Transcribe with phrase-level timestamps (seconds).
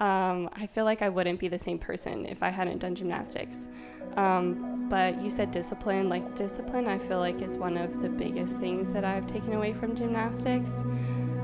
[0.00, 3.68] Um, I feel like I wouldn't be the same person if I hadn't done gymnastics.
[4.16, 6.08] Um, but you said discipline.
[6.08, 9.72] Like, discipline, I feel like, is one of the biggest things that I've taken away
[9.72, 10.84] from gymnastics.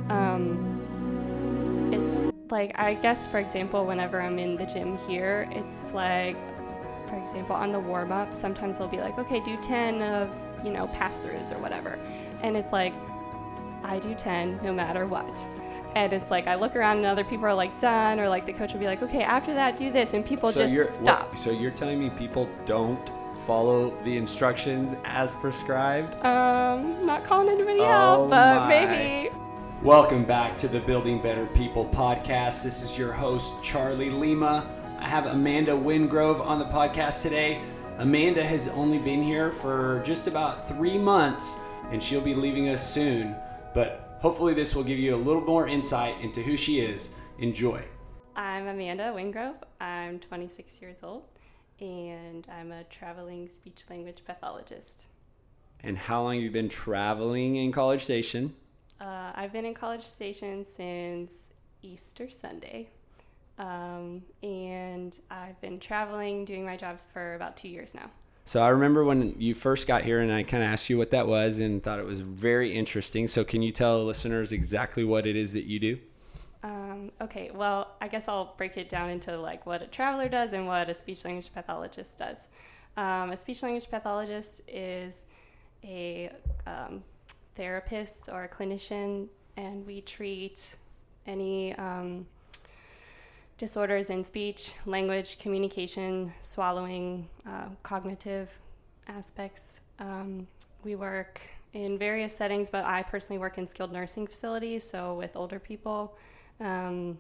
[0.09, 6.36] Um, it's like, I guess, for example, whenever I'm in the gym here, it's like,
[7.09, 10.30] for example, on the warm up, sometimes they'll be like, okay, do 10 of,
[10.64, 11.98] you know, pass throughs or whatever.
[12.43, 12.95] And it's like,
[13.82, 15.46] I do 10 no matter what.
[15.95, 18.52] And it's like I look around and other people are like done, or like the
[18.52, 21.30] coach will be like, okay, after that, do this, and people so just stop.
[21.30, 23.10] what- so you're telling me people don't
[23.46, 26.14] follow the instructions as prescribed?
[26.24, 28.69] Um, not calling anybody Oh out, but my.
[28.69, 29.30] maybe.
[29.83, 32.62] Welcome back to the Building Better People podcast.
[32.64, 34.66] This is your host, Charlie Lima.
[34.98, 37.61] I have Amanda Wingrove on the podcast today.
[37.98, 41.56] Amanda has only been here for just about three months,
[41.92, 43.36] and she'll be leaving us soon.
[43.74, 47.12] But hopefully, this will give you a little more insight into who she is.
[47.41, 47.83] Enjoy.
[48.34, 49.59] I'm Amanda Wingrove.
[49.83, 51.24] I'm 26 years old,
[51.78, 55.05] and I'm a traveling speech language pathologist.
[55.83, 58.55] And how long have you been traveling in College Station?
[58.98, 61.50] Uh, I've been in College Station since
[61.83, 62.89] Easter Sunday,
[63.58, 68.11] um, and I've been traveling, doing my jobs for about two years now.
[68.45, 71.11] So I remember when you first got here and I kind of asked you what
[71.12, 73.27] that was and thought it was very interesting.
[73.27, 75.98] So can you tell listeners exactly what it is that you do?
[76.62, 80.53] Um, okay, well, I guess I'll break it down into like what a traveler does
[80.53, 82.48] and what a speech language pathologist does.
[82.97, 85.27] Um, a speech language pathologist is
[85.83, 86.31] a
[86.67, 87.03] um,
[87.55, 90.77] therapist or a clinician, and we treat
[91.27, 92.27] any um,
[93.58, 98.58] disorders in speech, language, communication, swallowing, uh, cognitive
[99.08, 99.80] aspects.
[99.98, 100.46] Um,
[100.83, 101.41] we work
[101.72, 106.16] in various settings, but I personally work in skilled nursing facilities, so with older people.
[106.61, 107.19] Um,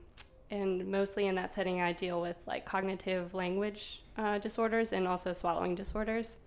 [0.50, 5.32] and mostly in that setting, I deal with like cognitive language uh, disorders and also
[5.32, 6.38] swallowing disorders.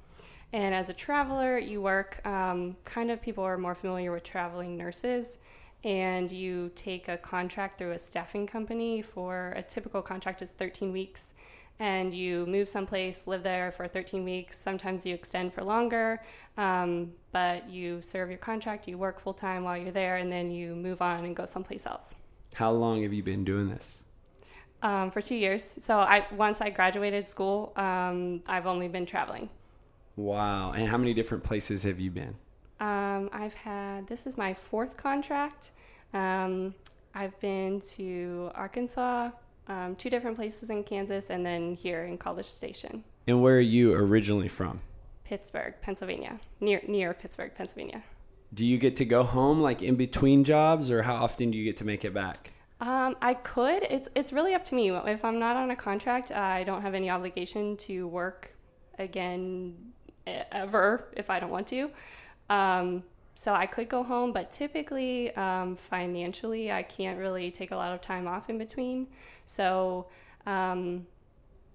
[0.53, 4.77] And as a traveler, you work um, kind of people are more familiar with traveling
[4.77, 5.39] nurses,
[5.83, 10.91] and you take a contract through a staffing company for a typical contract is 13
[10.91, 11.33] weeks.
[11.79, 14.57] And you move someplace, live there for 13 weeks.
[14.57, 16.23] Sometimes you extend for longer,
[16.57, 20.49] um, but you serve your contract, you work full time while you're there, and then
[20.49, 22.15] you move on and go someplace else
[22.55, 24.05] How long have you been doing this?
[24.81, 25.63] um, for two years.
[25.79, 29.49] So I once I graduated school, um, I've only been traveling.
[30.15, 30.71] Wow.
[30.71, 32.35] And how many different places have you been?
[32.79, 35.71] Um, I've had this is my fourth contract.
[36.13, 36.73] Um,
[37.15, 39.31] I've been to Arkansas,
[39.67, 43.59] um, two different places in Kansas, and then here in College Station, And where are
[43.59, 44.79] you originally from?
[45.23, 48.03] Pittsburgh, Pennsylvania, near near Pittsburgh, Pennsylvania.
[48.53, 51.65] Do you get to go home like in between jobs or how often do you
[51.65, 52.51] get to make it back?
[52.79, 53.83] Um, I could.
[53.83, 54.91] It's it's really up to me.
[54.91, 58.55] If I'm not on a contract, I don't have any obligation to work
[58.99, 59.75] again
[60.51, 61.89] ever if I don't want to.
[62.49, 63.03] Um,
[63.35, 67.93] so I could go home, but typically, um, financially, I can't really take a lot
[67.93, 69.07] of time off in between.
[69.45, 70.07] So
[70.47, 71.05] um,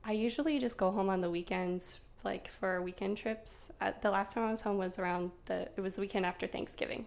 [0.04, 3.70] I usually just go home on the weekends, like for weekend trips.
[3.80, 6.48] Uh, the last time I was home was around the it was the weekend after
[6.48, 7.06] Thanksgiving.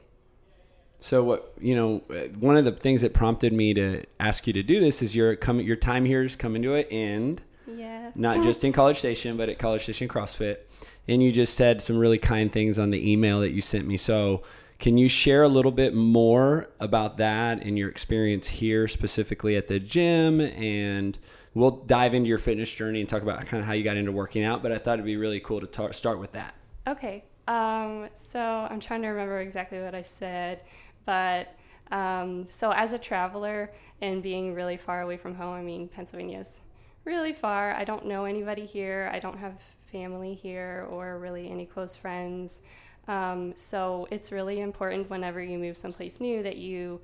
[0.99, 4.53] So what you know, uh, one of the things that prompted me to ask you
[4.53, 7.41] to do this is your come your time here is coming to an end.
[7.67, 8.15] Yes.
[8.15, 10.59] not just in College Station, but at College Station CrossFit.
[11.07, 13.97] And you just said some really kind things on the email that you sent me.
[13.97, 14.43] So,
[14.77, 19.69] can you share a little bit more about that and your experience here, specifically at
[19.69, 20.41] the gym?
[20.41, 21.17] And
[21.53, 24.11] we'll dive into your fitness journey and talk about kind of how you got into
[24.11, 24.61] working out.
[24.61, 26.55] But I thought it'd be really cool to tar- start with that.
[26.87, 27.23] Okay.
[27.47, 28.39] Um, so
[28.69, 30.61] I'm trying to remember exactly what I said,
[31.05, 31.55] but
[31.91, 36.61] um, so as a traveler and being really far away from home, I mean, Pennsylvania's
[37.03, 37.73] really far.
[37.73, 39.09] I don't know anybody here.
[39.13, 39.61] I don't have
[39.95, 42.61] family here or really any close friends.
[43.07, 46.99] Um, so it's really important whenever you move someplace new that you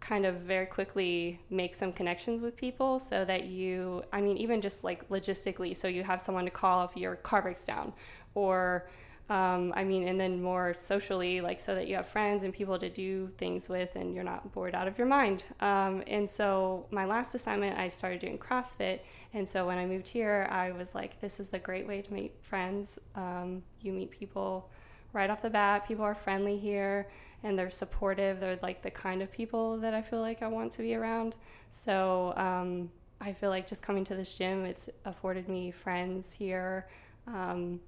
[0.00, 4.60] kind of very quickly make some connections with people so that you, I mean, even
[4.60, 7.92] just like logistically, so you have someone to call if your car breaks down
[8.34, 8.88] or
[9.30, 12.78] um, I mean, and then more socially, like so that you have friends and people
[12.78, 15.44] to do things with and you're not bored out of your mind.
[15.60, 19.00] Um, and so, my last assignment, I started doing CrossFit.
[19.32, 22.12] And so, when I moved here, I was like, this is the great way to
[22.12, 22.98] meet friends.
[23.14, 24.68] Um, you meet people
[25.14, 27.08] right off the bat, people are friendly here
[27.44, 28.40] and they're supportive.
[28.40, 31.34] They're like the kind of people that I feel like I want to be around.
[31.70, 32.90] So, um,
[33.22, 36.88] I feel like just coming to this gym, it's afforded me friends here.
[37.26, 37.80] Um,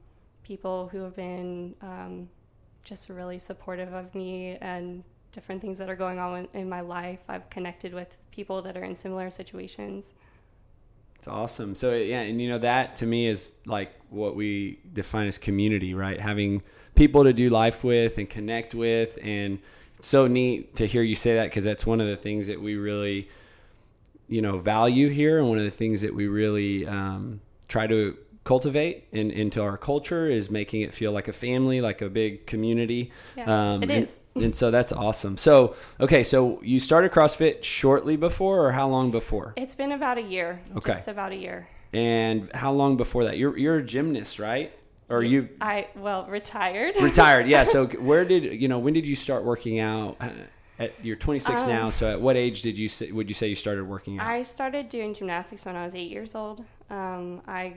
[0.46, 2.28] people who have been um,
[2.84, 5.02] just really supportive of me and
[5.32, 7.18] different things that are going on in, my life.
[7.28, 10.14] I've connected with people that are in similar situations.
[11.16, 11.74] It's awesome.
[11.74, 15.94] So yeah, and you know that to me is like what we define as community,
[15.94, 16.20] right?
[16.20, 16.62] Having
[16.94, 19.58] people to do life with and connect with, and
[19.98, 22.60] it's so neat to hear you say that because that's one of the things that
[22.60, 23.28] we really,
[24.28, 28.16] you know, value here, and one of the things that we really um, try to
[28.46, 32.46] cultivate in, into our culture is making it feel like a family, like a big
[32.46, 33.10] community.
[33.36, 34.18] Yeah, um, it and, is.
[34.36, 35.36] and so that's awesome.
[35.36, 39.52] So, okay, so you started CrossFit shortly before, or how long before?
[39.56, 40.60] It's been about a year.
[40.76, 40.92] Okay.
[40.92, 41.68] Just about a year.
[41.92, 43.36] And how long before that?
[43.36, 44.72] You're you're a gymnast, right?
[45.08, 46.96] Or you I well retired.
[47.00, 47.48] retired?
[47.48, 47.64] Yeah.
[47.64, 48.78] So where did you know?
[48.78, 50.20] When did you start working out?
[50.78, 51.90] At, you're 26 Um, now.
[51.90, 54.26] So at what age did you say, would you say you started working out?
[54.26, 56.64] I started doing gymnastics when I was eight years old.
[56.90, 57.76] Um, I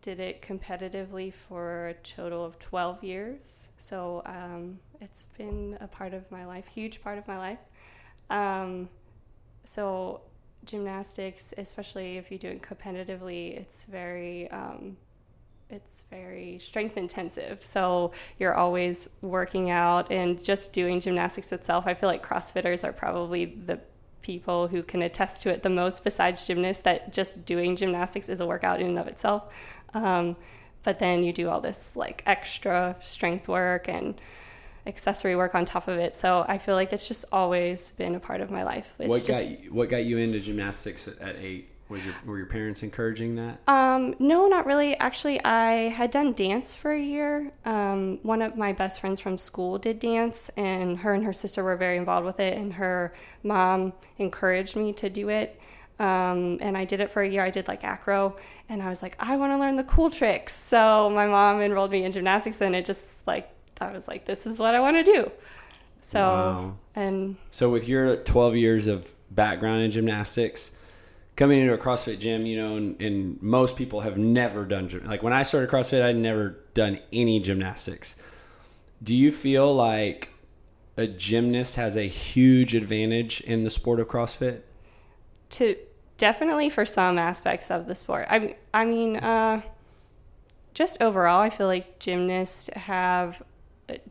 [0.00, 3.70] did it competitively for a total of 12 years.
[3.76, 7.58] So um, it's been a part of my life, huge part of my life.
[8.30, 8.88] Um,
[9.64, 10.22] so
[10.64, 14.96] gymnastics, especially if you do it competitively, it's very um,
[15.68, 17.62] it's very strength intensive.
[17.62, 21.86] So you're always working out and just doing gymnastics itself.
[21.86, 23.78] I feel like CrossFitters are probably the
[24.22, 28.40] people who can attest to it the most, besides gymnasts, that just doing gymnastics is
[28.40, 29.52] a workout in and of itself.
[29.94, 30.36] Um,
[30.82, 34.20] but then you do all this like extra strength work and
[34.86, 36.14] accessory work on top of it.
[36.14, 38.94] So I feel like it's just always been a part of my life.
[38.98, 41.68] It's what just, got you, what got you into gymnastics at, at eight?
[41.90, 43.58] Was your were your parents encouraging that?
[43.66, 44.96] Um, no, not really.
[44.98, 47.50] Actually, I had done dance for a year.
[47.64, 51.64] Um, one of my best friends from school did dance, and her and her sister
[51.64, 55.60] were very involved with it, and her mom encouraged me to do it.
[55.98, 57.42] Um, and I did it for a year.
[57.42, 58.36] I did like acro,
[58.68, 60.54] and I was like, I want to learn the cool tricks.
[60.54, 63.50] So my mom enrolled me in gymnastics, and it just like
[63.80, 65.30] I was like, this is what I want to do.
[66.02, 66.76] So Wow.
[66.94, 70.70] and So with your 12 years of background in gymnastics,
[71.36, 74.88] coming into a CrossFit gym, you know, and, and most people have never done.
[75.04, 78.16] Like when I started CrossFit, I'd never done any gymnastics.
[79.02, 80.30] Do you feel like
[80.96, 84.62] a gymnast has a huge advantage in the sport of CrossFit?
[85.50, 85.76] to
[86.16, 88.26] definitely for some aspects of the sport.
[88.30, 89.62] I I mean, uh,
[90.74, 93.42] just overall, I feel like gymnasts have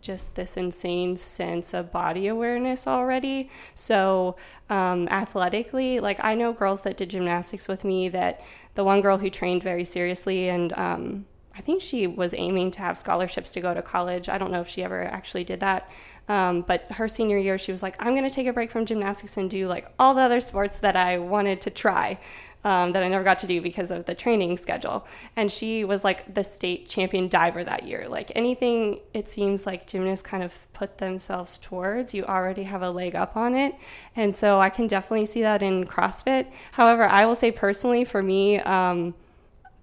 [0.01, 3.49] just this insane sense of body awareness already.
[3.75, 4.35] So
[4.69, 8.09] um, athletically, like I know girls that did gymnastics with me.
[8.09, 8.41] That
[8.75, 11.25] the one girl who trained very seriously and um,
[11.59, 14.29] I think she was aiming to have scholarships to go to college.
[14.29, 15.91] I don't know if she ever actually did that.
[16.29, 18.85] Um, but her senior year, she was like, I'm going to take a break from
[18.85, 22.17] gymnastics and do like all the other sports that I wanted to try
[22.63, 25.07] um, that I never got to do because of the training schedule.
[25.35, 28.07] And she was like the state champion diver that year.
[28.09, 32.89] Like anything, it seems like gymnasts kind of put themselves towards, you already have a
[32.91, 33.75] leg up on it.
[34.15, 36.47] And so I can definitely see that in CrossFit.
[36.73, 39.13] However, I will say personally, for me, um,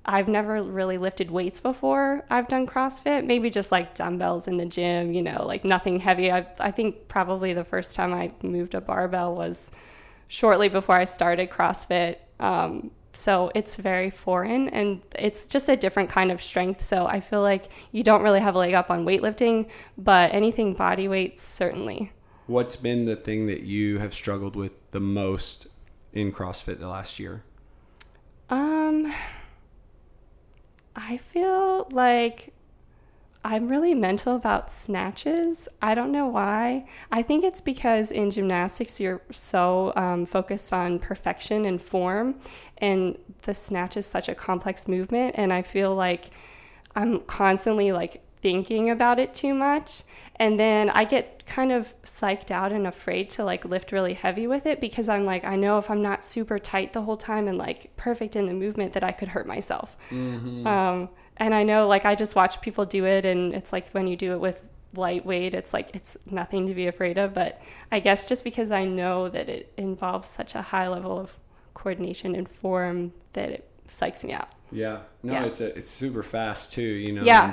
[0.08, 3.24] I've never really lifted weights before I've done CrossFit.
[3.24, 6.30] Maybe just like dumbbells in the gym, you know, like nothing heavy.
[6.30, 9.72] I, I think probably the first time I moved a barbell was
[10.28, 12.18] shortly before I started CrossFit.
[12.40, 16.82] Um, so it's very foreign and it's just a different kind of strength.
[16.82, 20.74] So I feel like you don't really have a leg up on weightlifting, but anything
[20.74, 22.12] body weights, certainly.
[22.46, 25.66] What's been the thing that you have struggled with the most
[26.12, 27.42] in CrossFit the last year?
[28.50, 29.12] Um,
[30.94, 32.52] I feel like
[33.46, 35.68] I'm really mental about snatches.
[35.80, 36.84] I don't know why.
[37.12, 42.40] I think it's because in gymnastics you're so um, focused on perfection and form,
[42.78, 45.36] and the snatch is such a complex movement.
[45.38, 46.30] And I feel like
[46.96, 50.02] I'm constantly like thinking about it too much.
[50.36, 54.48] And then I get kind of psyched out and afraid to like lift really heavy
[54.48, 57.46] with it because I'm like, I know if I'm not super tight the whole time
[57.46, 59.96] and like perfect in the movement that I could hurt myself.
[60.66, 64.06] Um, and I know like I just watch people do it and it's like when
[64.06, 67.34] you do it with lightweight, it's like it's nothing to be afraid of.
[67.34, 67.60] But
[67.92, 71.38] I guess just because I know that it involves such a high level of
[71.74, 74.48] coordination and form that it psychs me out.
[74.72, 75.00] Yeah.
[75.22, 75.44] No, Yeah.
[75.44, 77.22] it's a, it's super fast too, you know.
[77.22, 77.44] Yeah.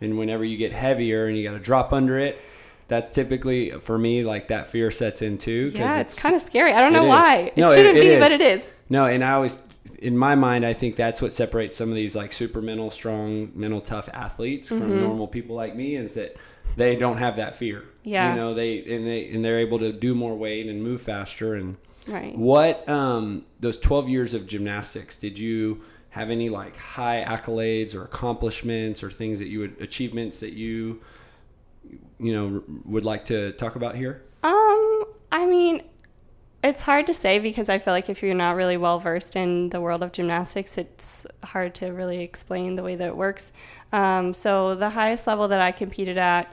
[0.00, 2.40] And, and whenever you get heavier and you got to drop under it,
[2.86, 5.72] that's typically for me like that fear sets in too.
[5.74, 6.72] Yeah, it's, kind of scary.
[6.72, 7.08] I don't know is.
[7.08, 7.36] why.
[7.54, 8.68] It No, shouldn't it be, but it is.
[8.90, 9.58] No, and I always,
[9.98, 13.52] in my mind, I think that's what separates some of these like super mental, strong,
[13.54, 14.80] mental tough athletes Mm-hmm.
[14.80, 16.36] from normal people like me is that
[16.76, 17.84] they don't have that fear.
[18.02, 18.30] Yeah.
[18.34, 21.54] You know, they and they and they're able to do more weight and move faster.
[21.54, 21.76] And
[22.06, 22.36] Right.
[22.36, 25.82] what um, those twelve years of gymnastics did you?
[26.10, 31.00] Have any like high accolades or accomplishments or things that you would achievements that you
[32.20, 34.22] you know would like to talk about here?
[34.44, 35.82] Um, I mean,
[36.64, 39.68] It's hard to say because I feel like if you're not really well versed in
[39.68, 43.52] the world of gymnastics, it's hard to really explain the way that it works.
[43.92, 46.50] Um, so the highest level that I competed at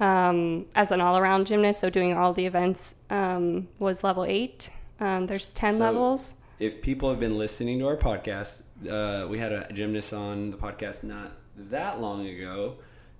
[0.00, 4.70] um, as an all-around gymnast, so doing all the events, um, was level eight.
[5.00, 6.34] Um, there's ten So- levels.
[6.58, 10.56] If people have been listening to our podcast, uh, we had a gymnast on the
[10.58, 12.76] podcast not that long ago,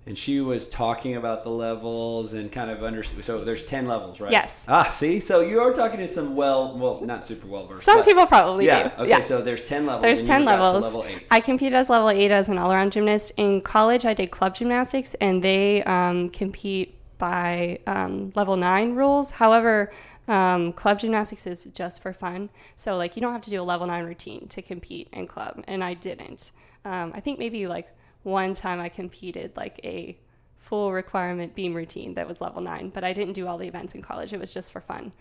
[0.07, 3.01] and she was talking about the levels and kind of under.
[3.03, 4.31] So there's ten levels, right?
[4.31, 4.65] Yes.
[4.67, 7.83] Ah, see, so you are talking to some well, well, not super well versed.
[7.83, 8.89] Some people probably Yeah.
[8.95, 9.03] do.
[9.03, 9.21] Okay.
[9.21, 10.03] So there's ten levels.
[10.03, 10.95] There's 10 you got to levels.
[10.95, 11.25] level eight.
[11.31, 13.31] I competed as level 8 as an all around gymnast.
[13.37, 19.31] In college, I did club gymnastics, and they um, compete by um, level 9 rules.
[19.31, 19.91] However,
[20.27, 22.49] um, club gymnastics is just for fun.
[22.75, 25.63] So, like, you don't have to do a level 9 routine to compete in club,
[25.67, 26.51] and I didn't.
[26.83, 27.87] Um, I think maybe like
[28.25, 30.17] one time I competed like a
[30.57, 33.93] full requirement beam routine that was level 9, but I didn't do all the events
[33.93, 34.33] in college.
[34.33, 35.11] It was just for fun.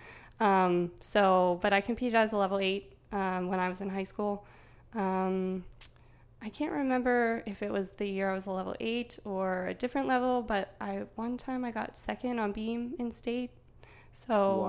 [0.40, 4.04] Um, so, but I competed as a level 8 um, when I was in high
[4.04, 4.46] school.
[4.94, 5.64] Um,
[6.42, 9.75] I can't remember if it was the year I was a level eight or a
[9.75, 13.50] different level, but I one time I got second on beam in state.
[14.12, 14.68] So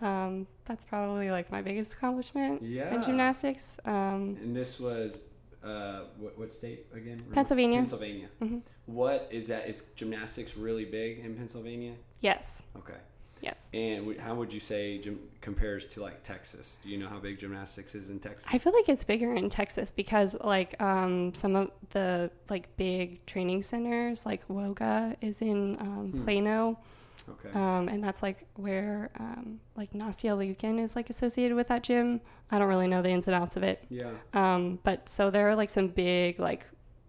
[0.00, 0.06] Wow.
[0.08, 2.92] um, that's probably like my biggest accomplishment Yeah.
[2.94, 3.78] in gymnastics.
[3.84, 5.18] Um, And this was
[5.64, 7.20] uh, what, what state again?
[7.32, 7.78] Pennsylvania.
[7.78, 8.28] Pennsylvania.
[8.42, 8.62] Mhm.
[8.86, 9.68] What is that?
[9.68, 11.94] Is gymnastics really big in Pennsylvania?
[12.20, 12.98] yes, Okay.
[13.40, 13.68] yes.
[13.74, 16.78] And w- how would you say gym compares to like Texas?
[16.82, 18.48] Do you know how big gymnastics is in Texas?
[18.52, 23.24] I feel like it's bigger in Texas because like um, some of the like big
[23.26, 26.24] training centers, like Woga, is in um, Hmm.
[26.24, 26.78] Plano.
[27.28, 27.58] Okay.
[27.58, 32.20] um, and that's like where um, like Nastia Liukin is like associated with that gym.
[32.50, 34.10] I don't really know the ins and outs of it, yeah.
[34.32, 36.66] um, but so there are like some big like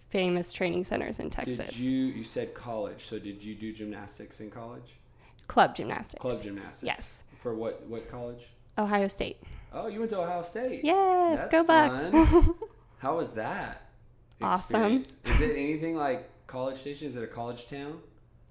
[0.10, 1.72] famous training centers in Texas.
[1.72, 3.06] Did you you said college?
[3.06, 4.98] So did you do gymnastics in college?
[5.48, 6.22] Club gymnastics.
[6.22, 6.84] Club gymnastics.
[6.84, 7.24] Yes.
[7.38, 8.52] For what what college?
[8.78, 9.42] Ohio State.
[9.74, 10.84] Oh, you went to Ohio State.
[10.84, 12.06] Yes, That's go Bucks.
[13.00, 13.90] How was that?
[14.42, 15.04] Awesome.
[15.26, 17.08] Is it anything like College Station?
[17.08, 18.00] Is it a college town?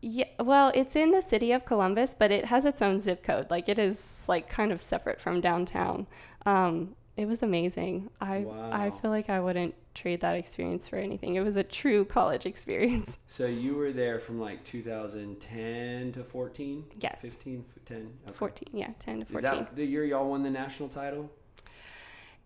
[0.07, 3.51] Yeah, well, it's in the city of Columbus, but it has its own zip code.
[3.51, 6.07] Like it is like kind of separate from downtown.
[6.45, 8.11] Um, it was amazing.
[8.21, 11.37] I I feel like I wouldn't trade that experience for anything.
[11.37, 13.19] It was a true college experience.
[13.29, 16.85] So you were there from like 2010 to 14?
[17.01, 17.23] Yes.
[17.23, 18.13] 15, 10?
[18.27, 18.33] Okay.
[18.37, 19.37] 14, yeah, 10 to 14.
[19.37, 19.65] Is 14.
[19.65, 21.31] that the year y'all won the national title?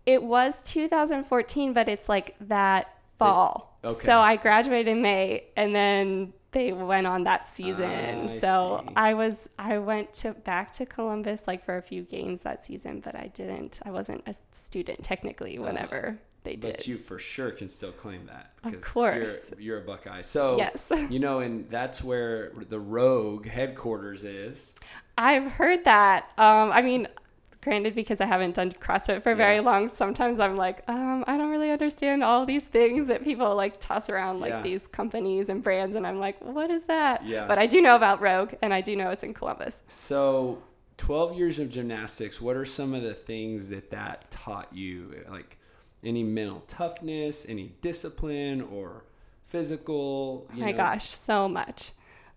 [0.07, 3.79] It was 2014, but it's like that fall.
[3.83, 3.95] okay.
[3.95, 7.91] So I graduated in May, and then they went on that season.
[7.91, 8.95] I so see.
[8.97, 13.01] I was I went to back to Columbus like for a few games that season,
[13.01, 13.81] but I didn't.
[13.85, 16.77] I wasn't a student technically whenever they did.
[16.77, 18.53] But you for sure can still claim that.
[18.65, 19.51] Of course.
[19.53, 20.23] You're, you're a Buckeye.
[20.23, 20.91] So, Yes.
[21.11, 24.75] you know, and that's where the Rogue headquarters is.
[25.17, 26.31] I've heard that.
[26.39, 27.09] Um, I mean,
[27.61, 31.51] granted, because I haven't done CrossFit for very long, sometimes I'm like, um, I don't
[31.51, 34.63] really understand all these things that people like toss around, like Yeah.
[34.63, 37.25] these companies and brands, and I'm like, what is that?
[37.25, 37.47] Yeah.
[37.47, 39.83] But I do know about Rogue, and I do know it's in Columbus.
[39.89, 40.63] So,
[40.99, 45.25] 12 years of gymnastics, what are some of the things that that taught you?
[45.29, 45.59] Like
[46.05, 49.05] any mental toughness, any discipline or
[49.47, 50.47] physical?
[50.51, 50.77] Oh You my know?
[50.77, 51.93] gosh, so much.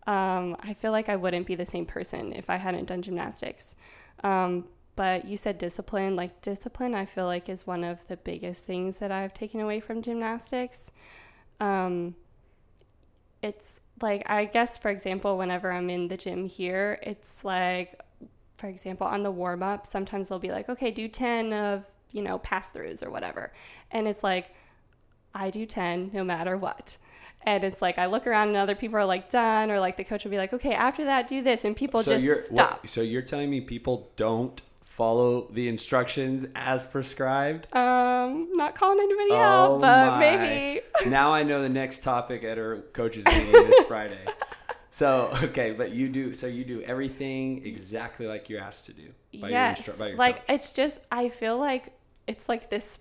[0.07, 3.75] Um, I feel like I wouldn't be the same person if I hadn't done gymnastics.
[4.23, 6.15] Um, but you said discipline.
[6.15, 9.79] Like, discipline, I feel like is one of the biggest things that I've taken away
[9.79, 10.91] from gymnastics.
[11.59, 12.15] Um,
[13.41, 17.99] it's like, I guess, for example, whenever I'm in the gym here, it's like,
[18.55, 22.21] for example, on the warm up, sometimes they'll be like, okay, do 10 of, you
[22.21, 23.51] know, pass throughs or whatever.
[23.89, 24.53] And it's like,
[25.33, 26.97] I do 10 no matter what.
[27.43, 30.03] And it's like I look around and other people are like done, or like the
[30.03, 32.81] coach will be like, okay, after that, do this, and people so just you're stop.
[32.83, 37.73] what- so you're telling me people don't follow the instructions as prescribed?
[37.75, 39.35] Um, not calling anybody Oh
[39.75, 40.19] out, but my.
[40.19, 40.81] maybe.
[41.09, 44.25] now I know the next topic at our coaches meeting this Friday.
[44.89, 49.07] So okay, but you do so you do everything exactly like you're asked to do
[49.39, 50.55] by yes, your instru- by your like coach.
[50.55, 51.93] it's just I feel like
[52.27, 52.99] it's like this,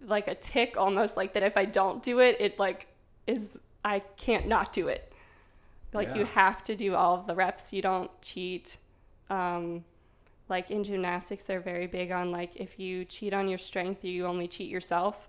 [0.00, 1.42] like a tic almost like that.
[1.42, 2.86] If I don't do it, it like
[3.26, 5.12] is I can't not do it.
[5.92, 7.72] Like you have to do all of the reps.
[7.72, 8.76] You don't cheat.
[9.30, 9.84] Um,
[10.48, 14.26] like in gymnastics, they're very big on like if you cheat on your strength, you
[14.26, 15.28] only cheat yourself.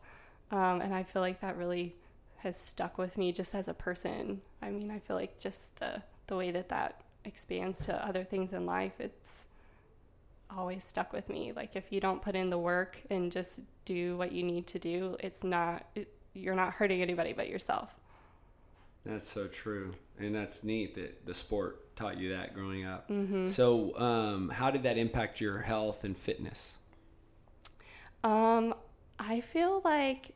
[0.51, 1.95] Um, and I feel like that really
[2.37, 4.41] has stuck with me just as a person.
[4.61, 8.53] I mean, I feel like just the the way that that expands to other things
[8.53, 9.45] in life, it's
[10.55, 11.51] always stuck with me.
[11.55, 14.79] Like if you don't put in the work and just do what you need to
[14.79, 17.95] do, it's not it, you're not hurting anybody but yourself.
[19.05, 19.91] That's so true.
[20.17, 23.09] And that's neat that the sport taught you that growing up.
[23.09, 23.47] Mm-hmm.
[23.47, 26.77] So, um, how did that impact your health and fitness?
[28.23, 28.73] Um,
[29.17, 30.31] I feel like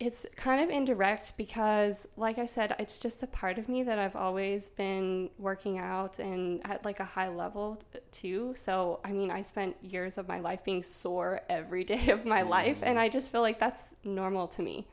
[0.00, 3.98] it's kind of indirect because, like I said, it's just a part of me that
[3.98, 8.52] I've always been working out and at like a high level too.
[8.56, 12.42] So, I mean, I spent years of my life being sore every day of my
[12.42, 14.86] life, and I just feel like that's normal to me.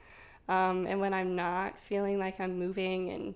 [0.48, 3.34] Um, and when I'm not feeling like I'm moving and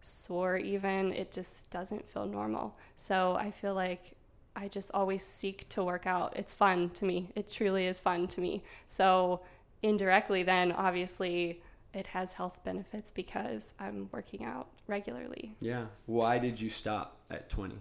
[0.00, 2.76] sore, even, it just doesn't feel normal.
[2.96, 4.12] So, I feel like
[4.56, 6.32] I just always seek to work out.
[6.36, 7.30] It's fun to me.
[7.36, 8.62] It truly is fun to me.
[8.86, 9.40] So,
[9.82, 11.62] indirectly, then obviously
[11.94, 15.54] it has health benefits because I'm working out regularly.
[15.60, 15.86] Yeah.
[16.06, 17.76] Why did you stop at 20?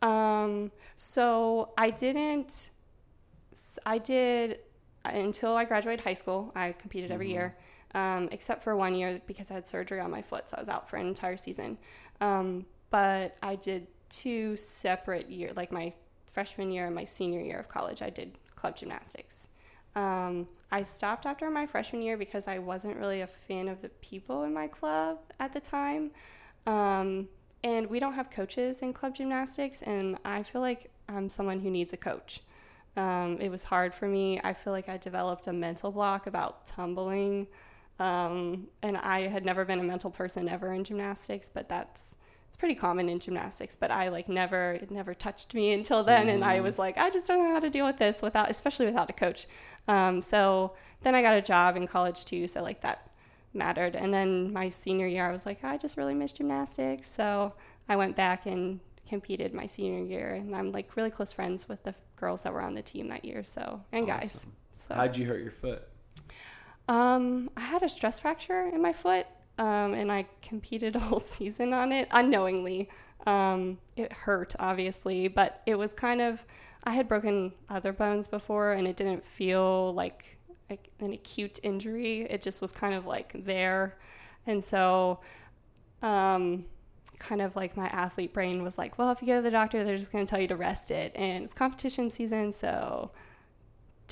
[0.00, 2.70] Um, so I didn't,
[3.86, 4.60] I did
[5.04, 6.50] until I graduated high school.
[6.56, 7.32] I competed every Mhm.
[7.32, 7.56] year,
[7.94, 10.48] um, except for one year because I had surgery on my foot.
[10.48, 11.78] So I was out for an entire season.
[12.20, 15.92] Um, but I did two separate year, like my
[16.26, 18.02] freshman year and my senior year of college.
[18.02, 19.48] I did club gymnastics.
[19.94, 23.90] Um, I stopped after my freshman year because I wasn't really a fan of the
[24.00, 26.10] people in my club at the time.
[26.66, 27.28] Um,
[27.64, 31.70] and we don't have coaches in club gymnastics, and I feel like I'm someone who
[31.70, 32.40] needs a coach.
[32.96, 34.40] Um, it was hard for me.
[34.42, 37.46] I feel like I developed a mental block about tumbling.
[38.02, 42.16] Um, and I had never been a mental person ever in gymnastics, but that's
[42.48, 43.76] it's pretty common in gymnastics.
[43.76, 47.10] But I like never it never touched me until then, and I was like, I
[47.10, 49.46] just don't know how to deal with this without, especially without a coach.
[49.86, 53.08] Um, so then I got a job in college too, so like that
[53.54, 53.94] mattered.
[53.94, 57.54] And then my senior year, I was like, I just really miss gymnastics, so
[57.88, 61.84] I went back and competed my senior year, and I'm like really close friends with
[61.84, 64.48] the girls that were on the team that year, so and guys.
[64.78, 65.88] So How'd you hurt your foot?
[66.92, 71.20] Um, I had a stress fracture in my foot, um, and I competed a whole
[71.20, 72.90] season on it unknowingly.
[73.26, 76.44] Um, it hurt, obviously, but it was kind of.
[76.84, 80.36] I had broken other bones before, and it didn't feel like,
[80.68, 82.22] like an acute injury.
[82.22, 83.96] It just was kind of like there,
[84.46, 85.20] and so,
[86.02, 86.66] um,
[87.18, 89.82] kind of like my athlete brain was like, well, if you go to the doctor,
[89.82, 93.12] they're just going to tell you to rest it, and it's competition season, so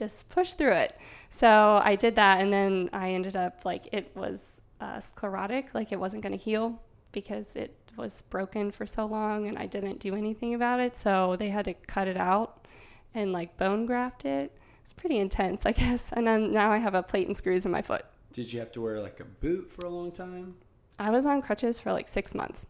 [0.00, 0.98] just push through it.
[1.28, 5.92] So I did that, and then I ended up like it was uh, sclerotic, like
[5.92, 6.82] it wasn't going to heal
[7.12, 10.96] because it was broken for so long, and I didn't do anything about it.
[10.96, 12.66] So they had to cut it out
[13.14, 14.56] and like bone graft it.
[14.80, 16.10] It's pretty intense, I guess.
[16.12, 18.04] And then now I have a plate and screws in my foot.
[18.32, 20.56] Did you have to wear like a boot for a long time?
[20.98, 22.66] I was on crutches for like six months.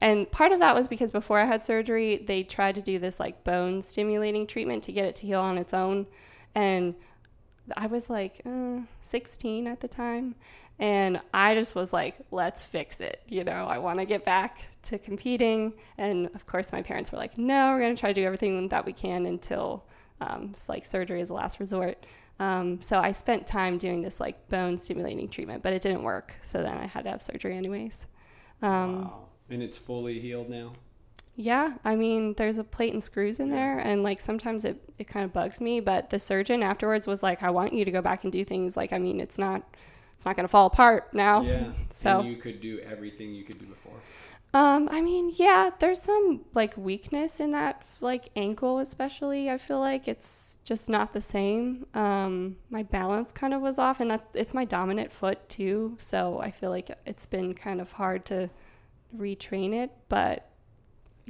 [0.00, 3.18] And part of that was because before I had surgery, they tried to do this
[3.18, 6.06] like bone stimulating treatment to get it to heal on its own.
[6.54, 6.94] And
[7.76, 10.34] I was like uh, 16 at the time.
[10.80, 13.22] And I just was like, let's fix it.
[13.28, 15.72] You know, I want to get back to competing.
[15.98, 18.68] And of course, my parents were like, no, we're going to try to do everything
[18.68, 19.84] that we can until
[20.20, 22.04] um, it's like surgery is a last resort.
[22.40, 26.34] Um, so I spent time doing this like bone stimulating treatment, but it didn't work.
[26.42, 28.06] So then I had to have surgery anyways.
[28.62, 29.28] Um, wow.
[29.50, 30.72] And it's fully healed now?
[31.40, 35.06] Yeah, I mean, there's a plate and screws in there, and like sometimes it, it
[35.06, 35.78] kind of bugs me.
[35.78, 38.76] But the surgeon afterwards was like, "I want you to go back and do things.
[38.76, 39.62] Like, I mean, it's not,
[40.16, 41.70] it's not gonna fall apart now." Yeah.
[41.92, 43.92] So- And you could do everything you could do before.
[44.54, 49.48] Um, I mean, yeah, there's some like weakness in that like ankle, especially.
[49.50, 51.86] I feel like it's just not the same.
[51.94, 55.96] Um, my balance kind of was off, and that it's my dominant foot too.
[56.00, 58.50] So I feel like it's been kind of hard to
[59.16, 60.46] retrain it, but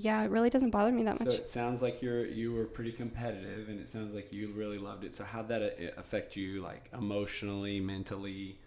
[0.00, 1.34] yeah, it really doesn't bother me that So much.
[1.34, 4.78] So it sounds like you're you were pretty competitive, and it sounds like you really
[4.78, 5.14] loved it.
[5.14, 8.58] So how'd that affect you, like emotionally, mentally,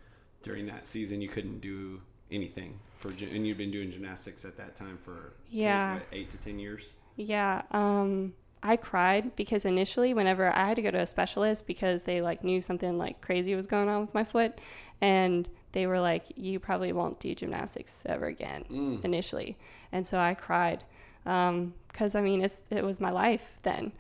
[0.44, 1.22] during that season?
[1.22, 5.96] You couldn't do anything for, and you've been doing gymnastics at that time for Yeah.
[5.96, 6.94] what, eight to ten years.
[7.16, 12.04] Yeah, um, I cried because initially, whenever I had to go to a specialist because
[12.04, 14.60] they like knew something like crazy was going on with my foot,
[15.00, 19.06] and they were like, "You probably won't do gymnastics ever again." Mm.
[19.06, 19.58] Initially,
[19.94, 20.84] and so I cried
[21.24, 23.92] because I mean it's it was my life then.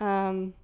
[0.00, 0.54] Um,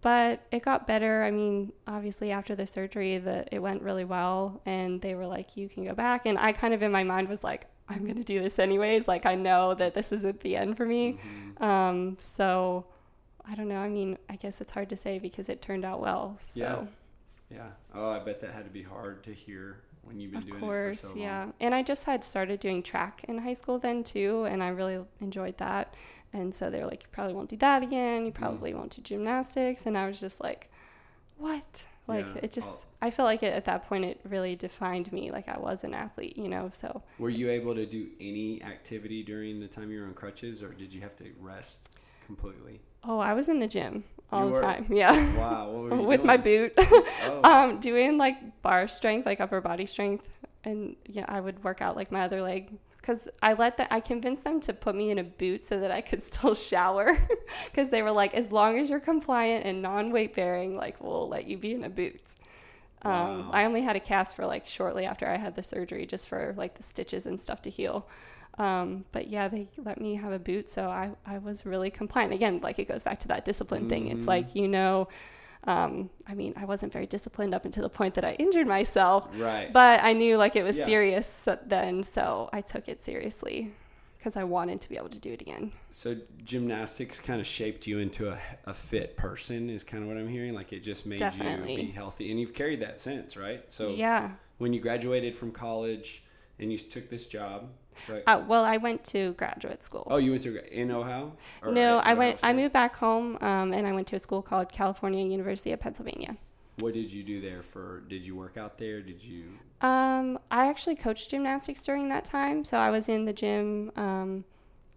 [0.00, 1.24] but it got better.
[1.24, 5.56] I mean, obviously after the surgery, the it went really well, and they were like,
[5.56, 8.22] "You can go back." And I kind of in my mind was like, "I'm gonna
[8.22, 11.18] do this anyways." Like I know that this isn't the end for me.
[11.58, 11.62] Mhm.
[11.62, 12.86] Um, so
[13.44, 13.78] I don't know.
[13.80, 16.36] I mean, I guess it's hard to say because it turned out well.
[16.46, 16.60] So
[17.50, 17.56] Yeah.
[17.56, 17.68] Yeah.
[17.94, 20.60] Oh, I bet that had to be hard to hear when you've been of doing
[20.60, 21.22] course, it for so long.
[21.22, 21.46] yeah.
[21.60, 24.98] And I just had started doing track in high school then too, and I really
[25.20, 25.94] enjoyed that.
[26.32, 28.22] And so they were like, "You probably won't do that again.
[28.22, 28.26] Mm.
[28.26, 30.70] You probably won't do gymnastics." And I was just like,
[31.36, 31.86] what?
[32.06, 32.40] Like Yeah.
[32.44, 32.84] it just, Oh.
[33.02, 35.30] I feel like it, at that point it really defined me.
[35.30, 36.70] Like I was an athlete, you know.
[36.72, 40.62] So Were you able to do any activity during the time you were on crutches,
[40.62, 41.90] or did you have to rest
[42.26, 42.80] completely?
[43.04, 44.60] oh, I was in the gym all You the were?
[44.62, 44.86] time.
[44.90, 45.36] Yeah.
[45.36, 46.72] Wow, you with my boot.
[47.24, 47.40] Oh.
[47.44, 50.28] um, doing like bar strength, like upper body strength,
[50.64, 54.00] and yeah, I would work out like my other leg because I let that I
[54.00, 57.16] convinced them to put me in a boot so that I could still shower
[57.66, 61.46] because they were like, as long as you're compliant and non-weight bearing, like we'll let
[61.46, 62.34] you be in a boot.
[63.02, 63.50] Um, Wow.
[63.52, 66.54] I only had a cast for like shortly after I had the surgery, just for
[66.56, 68.06] like the stitches and stuff to heal.
[68.58, 72.32] Um, but yeah, they let me have a boot, so I, I was really compliant.
[72.32, 74.08] Again, like it goes back to that discipline thing.
[74.08, 74.28] It's Mhm.
[74.28, 75.08] like you know,
[75.64, 79.28] um, I mean, I wasn't very disciplined up until the point that I injured myself,
[79.36, 79.72] right.
[79.72, 80.84] but I knew like it was Yeah.
[80.86, 83.72] serious then, so I took it seriously
[84.18, 85.70] because I wanted to be able to do it again.
[85.90, 90.18] So gymnastics kind of shaped you into a, a fit person, is kind of what
[90.18, 90.54] I'm hearing.
[90.54, 91.72] Like it just made Definitely.
[91.76, 93.64] you be healthy, and you've carried that since, right?
[93.68, 94.32] So yeah.
[94.58, 96.24] when you graduated from college
[96.58, 97.70] and you took this job,
[98.08, 100.06] like, Uh, well, I went to graduate school.
[100.10, 101.36] oh, you went to in Ohio?
[101.62, 102.44] Or no, I went.
[102.44, 105.80] I moved back home, um, and I went to a school called California University of
[105.80, 106.36] Pennsylvania.
[106.80, 108.02] What did you do there for?
[108.08, 109.00] Did you work out there?
[109.02, 109.44] Did you?
[109.80, 113.90] Um, I actually coached gymnastics during that time, so I was in the gym.
[113.96, 114.44] Um,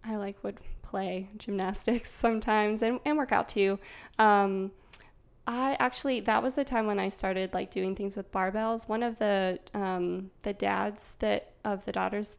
[0.04, 3.78] I like would play gymnastics sometimes and, and work out too.
[4.18, 4.72] Um,
[5.46, 8.88] I actually that was the time when I started like doing things with barbells.
[8.88, 12.36] One of the um, the dads that of the daughters,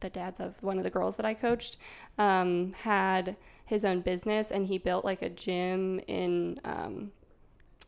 [0.00, 1.76] the dads of one of the girls that I coached,
[2.18, 7.10] um, had his own business and he built like a gym in um,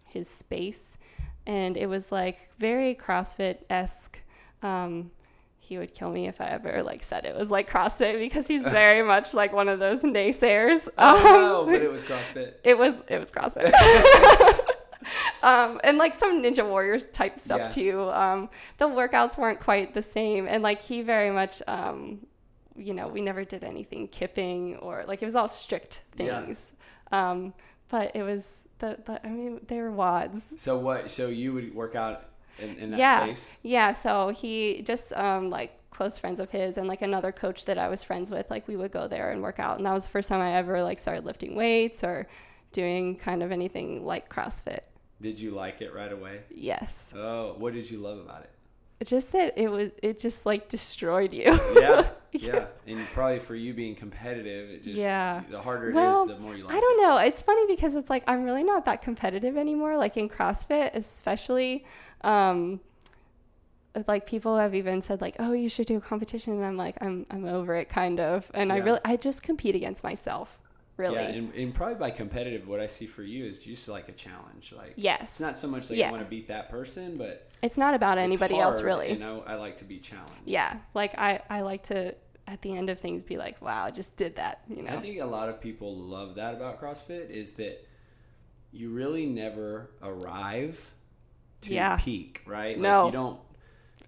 [0.06, 0.98] his space,
[1.46, 4.18] and it was like very CrossFit esque.
[4.62, 5.10] Um,
[5.60, 8.62] he would kill me if I ever like said it was like CrossFit because he's
[8.82, 10.88] very much like one of those naysayers.
[10.96, 12.54] Oh, Um, no, but it was CrossFit.
[12.64, 13.70] it was it was CrossFit.
[15.42, 17.68] um, and like some Ninja Warriors type stuff Yeah.
[17.68, 18.10] too.
[18.10, 22.26] Um, the workouts weren't quite the same, and like he very much, um,
[22.76, 26.40] you know, we never did anything kipping or like it was all strict Yeah.
[26.42, 26.74] things.
[27.12, 27.54] Um,
[27.88, 30.58] but it was the, the I mean they were WODs.
[30.60, 31.10] So what?
[31.10, 32.24] So you would work out
[32.58, 33.56] in, in that yeah, space?
[33.62, 33.92] yeah.
[33.92, 37.88] So he just um, like close friends of his and like another coach that I
[37.88, 38.50] was friends with.
[38.50, 40.52] Like we would go there and work out, and that was the first time I
[40.54, 42.26] ever like started lifting weights or
[42.72, 44.80] doing kind of anything like CrossFit.
[45.20, 46.40] Did you like it right away?
[46.50, 47.12] Yes.
[47.16, 48.50] Oh, what did you love about it?
[49.04, 51.58] Just that it was it just like destroyed you.
[51.80, 55.42] Yeah, yeah, and probably for you being competitive, it just Yeah.
[55.50, 56.74] The harder it Well, is, the more you like.
[56.74, 57.18] I don't know.
[57.18, 59.96] It's funny because it's like I'm really not that competitive anymore.
[59.96, 61.84] Like in CrossFit, especially,
[62.22, 62.80] um,
[64.08, 66.96] like people have even said like, "Oh, you should do a competition," and I'm like,
[67.00, 68.50] I'm I'm over it, kind of.
[68.52, 70.58] And I really I just compete against myself,
[70.98, 71.14] really.
[71.16, 74.12] Yeah, and, and probably by competitive, what I see for you is just like a
[74.12, 74.74] challenge.
[74.76, 76.08] Like, yes, it's not so much like Yeah.
[76.08, 79.12] I want to beat that person, but it's not about it's anybody else really.
[79.12, 80.32] You know, I like to be challenged.
[80.44, 82.14] Yeah, like I I like to
[82.46, 84.92] at the end of things be like, "Wow, I just did that," you know.
[84.92, 87.86] I think a lot of people love that about CrossFit is that
[88.72, 90.92] you really never arrive
[91.62, 91.96] to Yeah.
[92.00, 92.76] peak, right?
[92.76, 93.06] Like No.
[93.06, 93.40] you don't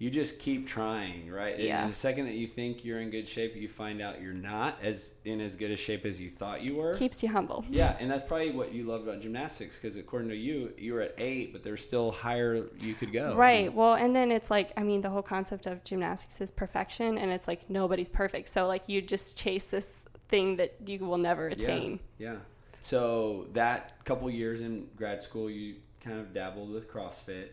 [0.01, 1.53] you just keep trying, right?
[1.53, 1.85] And Yeah.
[1.85, 5.13] the second that you think you're in good shape, you find out you're not as
[5.25, 6.95] in as good a shape as you thought you were.
[6.95, 7.63] Keeps you humble.
[7.69, 11.01] yeah, and that's probably what you love about gymnastics because according to you, you were
[11.01, 13.35] at eight, but there's still higher you could go.
[13.35, 13.71] Right.
[13.71, 17.31] Well, and then it's like, I mean, the whole concept of gymnastics is perfection, and
[17.31, 18.49] it's like nobody's perfect.
[18.49, 21.99] So, like, you just chase this thing that you will never attain.
[22.17, 22.31] Yeah.
[22.31, 22.37] Yeah.
[22.81, 27.49] So that couple years in grad school, you kind of dabbled with CrossFit.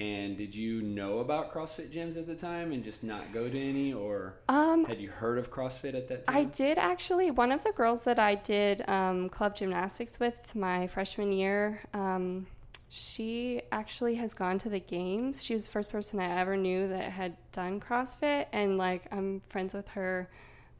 [0.00, 3.60] And did you know about CrossFit gyms at the time and just not go to
[3.60, 6.36] any, or Um, had you heard of CrossFit at that time?
[6.36, 7.30] I did actually.
[7.30, 12.46] One of the girls that I did um, club gymnastics with my freshman year, um,
[12.88, 15.44] she actually has gone to the games.
[15.44, 19.42] She was the first person I ever knew that had done CrossFit, and like I'm
[19.48, 20.30] friends with her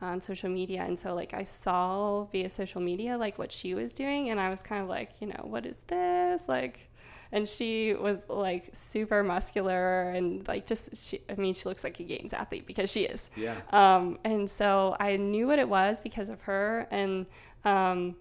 [0.01, 3.93] on social media, and so like I saw via social media like what she was
[3.93, 6.87] doing, and I was kind of like, you know, what is this like?
[7.33, 11.21] And she was like super muscular and like just she.
[11.29, 13.31] I mean, she looks like a games athlete because she is.
[13.37, 13.61] yeah.
[13.71, 17.27] Um, and so I knew what it was because of her and
[17.65, 18.17] um,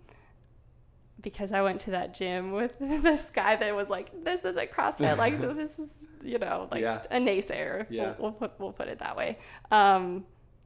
[1.22, 5.18] because I went to that gym with this guy that was like, this isn't CrossFit.
[5.18, 7.02] Like, this is, you know, like Yeah.
[7.12, 7.86] a naysayer.
[7.90, 8.14] Yeah.
[8.18, 9.36] We'll, we'll, put, we'll put it that way.
[9.72, 10.26] Um,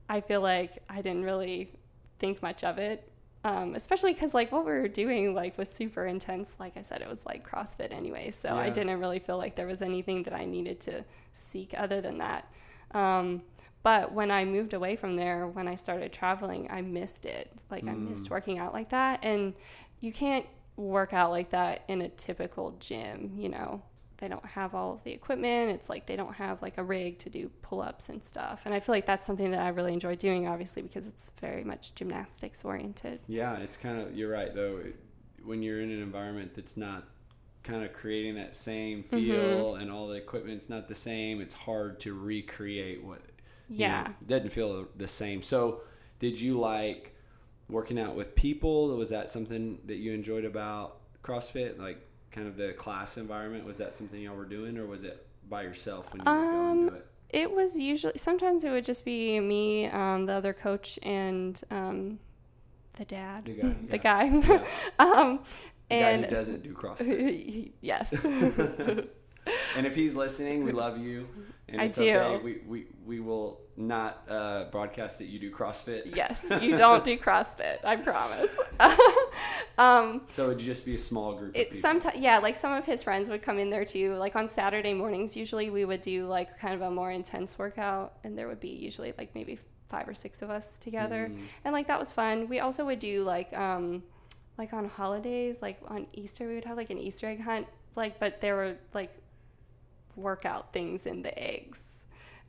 [0.10, 1.71] I feel like I didn't really
[2.19, 3.10] think much of it.
[3.45, 6.58] Um, especially because like what we were doing like was super intense.
[6.60, 8.32] Like I said, it was like CrossFit anyway.
[8.32, 11.03] So I didn't really feel like there was anything that I needed to
[11.34, 12.49] seek other than that.
[12.91, 13.41] Um,
[13.82, 17.51] but when I moved away from there, when I started traveling, I missed it.
[17.69, 19.19] Like I missed working out like that.
[19.23, 19.53] And
[19.99, 23.82] you can't, work out like that in a typical gym, you know.
[24.23, 25.71] They don't have all of the equipment.
[25.71, 28.62] It's like they don't have like a rig to do pull ups and stuff.
[28.63, 31.65] And I feel like that's something that I really enjoy doing, obviously, because it's very
[31.65, 33.19] much gymnastics oriented.
[33.27, 34.79] Yeah, it's kind of, you're right, though.
[35.43, 37.03] When you're in an environment that's not
[37.63, 39.17] kind of creating that same Mm-hmm.
[39.17, 43.19] feel and all the equipment's not the same, it's hard to recreate what,
[43.67, 44.03] you Yeah.
[44.03, 45.41] know, doesn't feel the same.
[45.41, 45.81] So,
[46.19, 47.13] did you like
[47.69, 48.95] working out with people?
[48.95, 51.77] Was that something that you enjoyed about CrossFit?
[51.77, 53.65] Like, kind of the class environment?
[53.65, 56.71] Was that something y'all were doing, or was it by yourself when you would go
[56.71, 57.07] and do Um, it?
[57.29, 62.19] It was usually, sometimes it would just be me, um, the other coach, and um,
[62.97, 63.45] the dad.
[63.45, 64.23] The guy, the guy.
[64.25, 64.65] Yeah.
[64.99, 65.39] um,
[65.89, 67.71] The guy and who doesn't do CrossFit.
[67.81, 68.13] yes.
[69.75, 71.27] And if he's listening, we love you.
[71.69, 72.10] And I it's do.
[72.12, 72.43] okay.
[72.43, 76.15] We, we, we will not uh, broadcast that you do CrossFit.
[76.15, 77.84] yes, you don't do CrossFit.
[77.84, 78.56] I promise.
[79.78, 81.58] um, So it'd just be a small group.
[81.58, 84.15] it sometimes, yeah, like some of his friends would come in there too.
[84.15, 88.13] Like on Saturday mornings, usually we would do like kind of a more intense workout,
[88.23, 89.58] and there would be usually like maybe
[89.89, 91.39] five or six of us together, Mm.
[91.65, 92.47] and like that was fun.
[92.49, 94.04] We also would do like um,
[94.58, 98.19] like on holidays, like on Easter, we would have like an Easter egg hunt, like
[98.19, 99.12] but there were like
[100.15, 101.99] workout things in the eggs.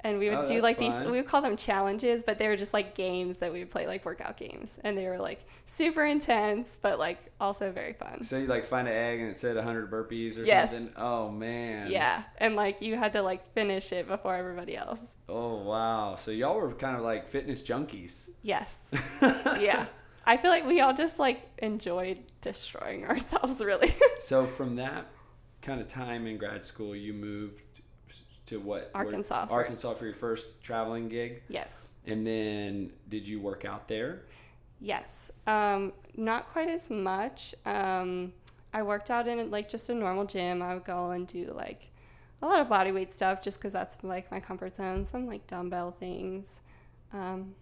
[0.00, 2.56] And we would Oh, do like these, we would call them challenges, but they were
[2.58, 4.78] just like games that we would play, like workout games.
[4.84, 8.22] And they were like super intense, but like also very fun.
[8.22, 10.74] So you like find an egg and it said 100 burpees or Yes.
[10.76, 10.92] something.
[10.98, 11.90] Oh man.
[11.90, 12.22] Yeah.
[12.36, 15.16] And like you had to like finish it before everybody else.
[15.26, 16.16] Oh wow.
[16.16, 18.28] So y'all were kind of like fitness junkies.
[18.42, 18.92] Yes.
[19.58, 19.86] yeah.
[20.26, 23.94] I feel like we all just like enjoyed destroying ourselves, really.
[24.18, 25.06] So from that
[25.64, 27.80] kind of time in grad school, you moved
[28.46, 28.90] to what?
[28.92, 29.52] where- Arkansas first.
[29.52, 31.86] Arkansas for your first traveling gig, yes.
[32.06, 34.22] and then did you work out there?
[34.80, 35.30] Yes.
[35.46, 37.54] Um, not quite as much.
[37.64, 38.32] Um,
[38.72, 40.60] I worked out in like just a normal gym.
[40.60, 41.88] I would go and do like
[42.42, 45.04] a lot of body weight stuff just because that's like my comfort zone.
[45.06, 46.60] Some like dumbbell things.
[47.12, 47.54] Um,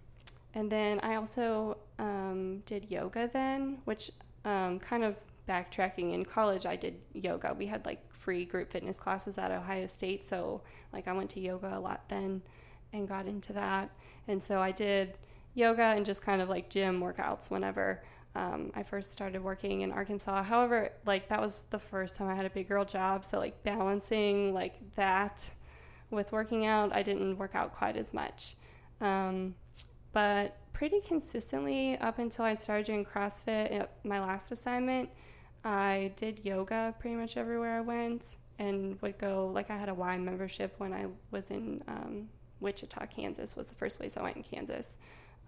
[0.55, 4.11] and then I also um, did yoga then, which
[4.45, 5.17] um, kind of
[5.49, 7.55] backtracking in college, I did yoga.
[7.55, 10.25] We had like free group fitness classes at Ohio State.
[10.25, 12.43] So, like, I went to yoga a lot then
[12.93, 13.91] and got into that.
[14.29, 15.19] And so I did
[15.55, 18.03] yoga and just kind of like gym workouts whenever
[18.35, 20.43] um, I first started working in Arkansas.
[20.43, 23.25] However, like, that was the first time I had a big girl job.
[23.25, 25.51] So, like, balancing like that
[26.11, 28.57] with working out, I didn't work out quite as much.
[29.01, 29.55] Um,
[30.13, 35.11] but pretty consistently up until I started doing CrossFit my last assignment,
[35.65, 39.95] I did yoga pretty much everywhere I went and would go, like, I had a
[39.95, 42.29] Y membership when I was in um,
[42.61, 44.99] Wichita, Kansas, was the first place I went in Kansas.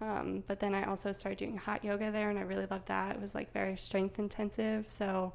[0.01, 3.15] Um, but then I also started doing hot yoga there, and I really loved that.
[3.15, 4.89] It was like very strength intensive.
[4.89, 5.33] So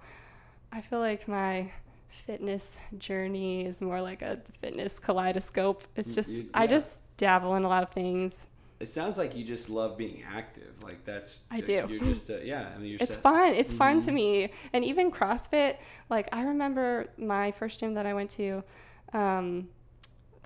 [0.73, 1.71] I feel like my
[2.09, 5.85] fitness journey is more like a fitness kaleidoscope.
[5.97, 6.67] It's just, you- I yeah.
[6.69, 8.49] just dabble in a lot of things.
[8.81, 10.73] It sounds like you just love being active.
[10.83, 11.87] Like that's I do.
[11.89, 12.71] You're just a, yeah.
[12.75, 13.53] I mean, It's set- fun.
[13.53, 14.07] It's fun Mm-hmm.
[14.07, 14.53] to me.
[14.73, 15.77] And even CrossFit,
[16.09, 18.65] like I remember my first gym that I went to,
[19.13, 19.69] um,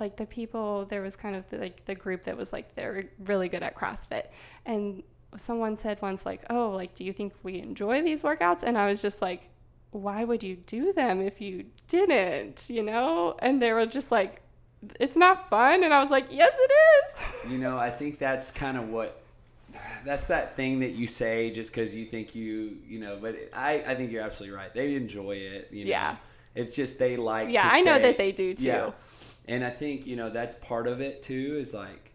[0.00, 3.04] like the people, there was kind of the, like the group that was like they're
[3.26, 4.26] really good at CrossFit,
[4.66, 5.04] and
[5.36, 8.88] someone said once like, "Oh, like do you think we enjoy these workouts?" And I
[8.88, 9.48] was just like,
[9.92, 13.36] "Why would you do them if you didn't?" You know?
[13.38, 14.42] And they were just like,
[15.00, 18.50] "It's not fun," and I was like, "Yes, it is." You know, I think that's
[18.50, 19.22] kind of what
[20.04, 23.18] that's that thing that you say just because you think you you know.
[23.20, 24.72] But I I think you're absolutely right.
[24.72, 25.68] They enjoy it.
[25.70, 25.90] You know?
[25.90, 26.16] Yeah.
[26.54, 27.50] It's just they like.
[27.50, 28.64] Yeah, I know that they do too.
[28.64, 28.90] Yeah.
[29.46, 31.56] And I think you know that's part of it too.
[31.58, 32.12] Is like,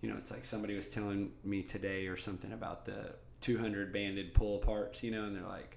[0.00, 4.34] you know, it's like somebody was telling me today or something about the 200 banded
[4.34, 5.02] pull aparts.
[5.02, 5.75] You know, and they're like.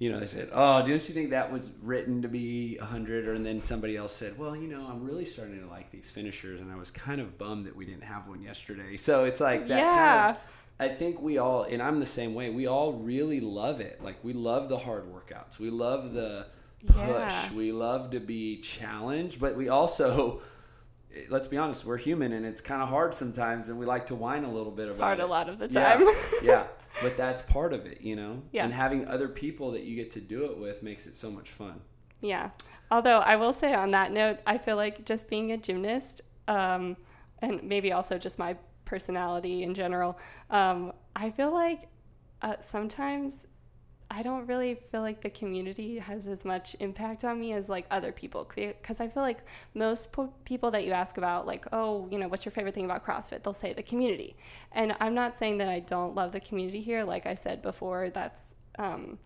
[0.00, 3.34] You know, they said, "Oh, don't you think that was written to be 100?" Or
[3.34, 6.58] and then somebody else said, "Well, you know, I'm really starting to like these finishers,
[6.60, 9.68] and I was kind of bummed that we didn't have one yesterday." So it's like
[9.68, 9.78] that.
[9.78, 10.22] Yeah.
[10.24, 10.42] Kind of,
[10.80, 12.48] I think we all, and I'm the same way.
[12.48, 14.02] We all really love it.
[14.02, 15.58] Like we love the hard workouts.
[15.58, 16.46] We love the
[16.86, 16.96] push.
[16.96, 17.52] Yeah.
[17.52, 20.40] We love to be challenged, but we also,
[21.28, 24.14] let's be honest, we're human, and it's kind of hard sometimes, and we like to
[24.14, 25.24] whine a little bit It's about hard it.
[25.24, 26.06] a lot of the Yeah, time.
[26.42, 26.66] yeah,
[27.02, 28.42] but that's part of it, you know.
[28.52, 28.64] Yeah.
[28.64, 31.50] And having other people that you get to do it with makes it so much
[31.50, 31.80] fun.
[32.20, 32.50] Yeah.
[32.90, 36.96] Although I will say on that note, I feel like just being a gymnast, um,
[37.40, 40.18] and maybe also just my personality in general,
[40.50, 41.82] um, I feel like
[42.42, 43.46] uh, sometimes
[44.10, 47.86] I don't really feel like the community has as much impact on me as like
[47.90, 48.50] other people.
[48.54, 49.44] Because I feel like
[49.74, 52.84] most po- people that you ask about, like, oh, you know, what's your favorite thing
[52.84, 53.44] about CrossFit?
[53.44, 54.36] They'll say the community.
[54.72, 57.04] And I'm not saying that I don't love the community here.
[57.04, 58.54] Like I said before, that's.
[58.78, 59.18] Um,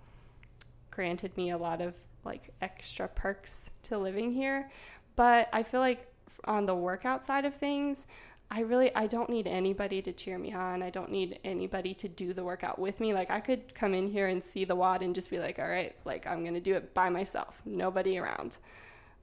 [0.95, 1.95] granted me a lot of
[2.25, 4.71] like extra perks to living here.
[5.17, 6.07] But I feel like
[6.45, 8.07] on the workout side of things,
[8.55, 10.81] I really I don't need anybody to cheer me on.
[10.81, 13.13] I don't need anybody to do the workout with me.
[13.13, 15.69] Like I could come in here and see the WOD and just be like, all
[15.69, 18.59] right, like I'm gonna do it by myself, nobody around.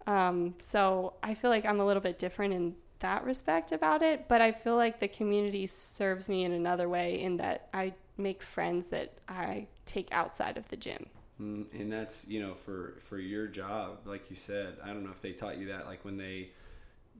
[0.05, 4.27] Um, so I feel like I'm a little bit different in that respect about it,
[4.27, 8.43] but I feel like the community serves me in another way in that I make
[8.43, 11.05] friends that I take outside of the gym.
[11.41, 14.75] Mm, and that's you know for for your job, like you said.
[14.83, 16.49] I don't know if they taught you that, like when they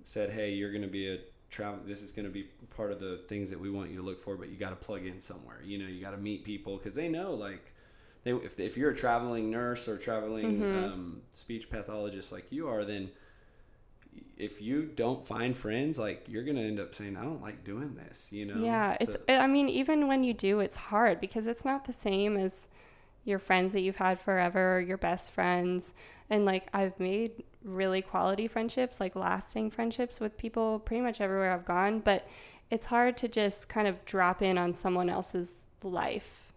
[0.04, 1.20] said, "Hey, you're to be a
[1.52, 1.80] travel.
[1.86, 2.44] This is going to be
[2.76, 4.76] part of the things that we want you to look for, but you got to
[4.76, 5.60] plug in somewhere.
[5.64, 7.74] You know, you got to meet people because they know like."
[8.24, 10.84] They, if, if you're a traveling nurse or traveling mm-hmm.
[10.84, 13.10] um, speech pathologist like you are, then
[14.38, 17.96] if you don't find friends, like you're gonna end up saying, "I don't like doing
[17.96, 18.58] this," you know.
[18.58, 18.98] Yeah, so.
[19.02, 19.18] it's.
[19.30, 22.68] I mean, even when you do, it's hard because it's not the same as
[23.24, 25.94] your friends that you've had forever, your best friends,
[26.32, 31.52] and like I've made really quality friendships, like lasting friendships with people pretty much everywhere
[31.52, 32.00] I've gone.
[32.00, 32.26] But
[32.72, 36.54] it's hard to just kind of drop in on someone else's life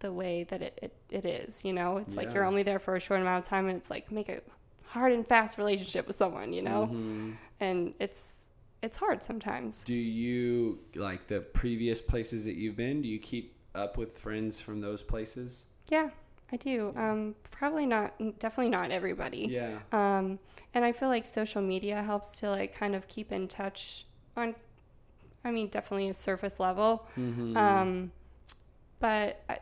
[0.00, 1.64] the way that it, it, it is.
[1.64, 2.20] You know, it's yeah.
[2.20, 4.42] like you're only there for a short amount of time, and it's like make a
[4.84, 6.82] hard and fast relationship with someone, you know?
[6.82, 7.32] Mm-hmm.
[7.58, 8.44] And it's
[8.82, 9.82] it's hard sometimes.
[9.82, 13.00] Do you like the previous places that you've been?
[13.00, 15.64] Do you keep up with friends from those places?
[15.88, 16.10] Yeah,
[16.52, 16.92] I do.
[16.96, 19.48] Um, probably not, definitely not everybody.
[19.50, 19.78] Yeah.
[19.92, 20.38] Um,
[20.74, 24.06] and I feel like social media helps to like kind of keep in touch
[24.36, 24.54] on,
[25.44, 27.06] I mean, definitely a surface level.
[27.18, 27.56] Mm-hmm.
[27.56, 28.12] Um,
[29.00, 29.58] but I,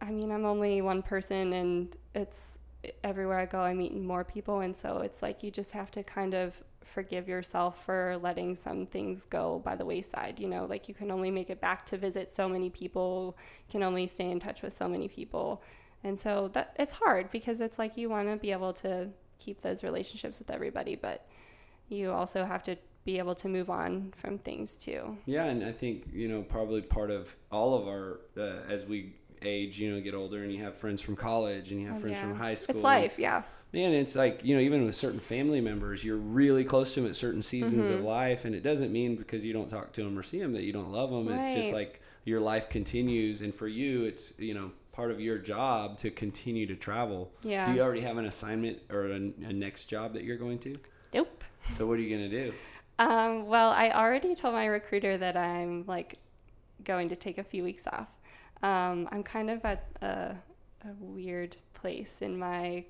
[0.00, 2.58] I mean, I'm only one person and it's
[3.02, 6.02] everywhere I go, I meet more people, and so it's like you just have to
[6.02, 10.38] kind of forgive yourself for letting some things go by the wayside.
[10.38, 13.36] You know, like you can only make it back to visit so many people,
[13.68, 15.62] can only stay in touch with so many people,
[16.04, 19.60] and so that it's hard because it's like you want to be able to keep
[19.60, 21.26] those relationships with everybody, but
[21.88, 25.16] you also have to be able to move on from things too.
[25.26, 29.14] Yeah, and I think you know probably part of all of our uh, as we
[29.42, 32.00] age, you know, get older and you have friends from college and you have oh,
[32.00, 32.22] friends yeah.
[32.22, 32.74] from high school.
[32.74, 33.42] It's life, yeah.
[33.72, 37.10] Man, it's like, you know, even with certain family members, you're really close to them
[37.10, 37.96] at certain seasons mm-hmm.
[37.96, 38.44] of life.
[38.44, 40.72] And it doesn't mean because you don't talk to them or see them that you
[40.72, 41.28] don't love them.
[41.28, 41.44] Right.
[41.44, 43.42] It's just like your life continues.
[43.42, 47.30] And for you, it's, you know, part of your job to continue to travel.
[47.42, 47.66] Yeah.
[47.66, 50.74] Do you already have an assignment or a, a next job that you're going to?
[51.14, 51.44] Nope.
[51.72, 52.52] So what are you going to do?
[52.98, 56.18] Um, well, I already told my recruiter that I'm like
[56.82, 58.08] going to take a few weeks off
[58.62, 60.34] um, I'm kind of at a,
[60.84, 62.84] a weird place in my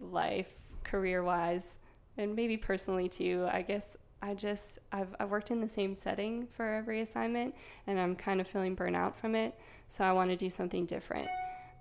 [0.00, 1.78] life, career wise,
[2.16, 3.48] and maybe personally too.
[3.50, 7.54] I guess I just I've, I've worked in the same setting for every assignment,
[7.86, 9.54] and I'm kind of feeling burnout from it.
[9.86, 11.28] So I want to do something different.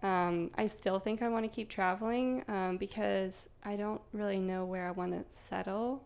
[0.03, 4.65] Um, I still think I want to keep traveling um, because I don't really know
[4.65, 6.03] where I want to settle,